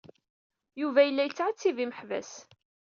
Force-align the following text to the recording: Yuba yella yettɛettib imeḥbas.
Yuba 0.81 1.01
yella 1.03 1.23
yettɛettib 1.27 1.77
imeḥbas. 1.83 2.31